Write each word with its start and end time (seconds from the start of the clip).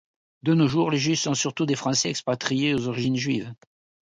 De 0.41 0.55
nos 0.55 0.67
jours, 0.67 0.89
les 0.89 0.97
Juifs 0.97 1.19
sont 1.19 1.35
surtout 1.35 1.67
des 1.67 1.75
Français 1.75 2.09
expatriés 2.09 2.73
aux 2.73 2.87
origines 2.87 3.17
juives. 3.17 3.53